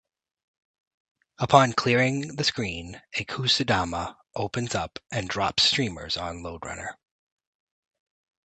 Upon 1.37 1.73
clearing 1.73 2.35
the 2.35 2.43
screen 2.43 2.99
a 3.13 3.23
kusudama 3.23 4.17
opens 4.33 4.73
up 4.73 4.97
and 5.11 5.29
drops 5.29 5.61
streamers 5.61 6.17
on 6.17 6.41
Lode 6.41 6.65
Runner. 6.65 6.97